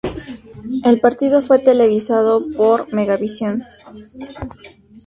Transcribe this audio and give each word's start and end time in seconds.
El 0.83 0.99
partido 0.99 1.43
fue 1.43 1.59
televisado 1.59 2.43
por 2.57 2.91
Megavisión. 2.91 3.65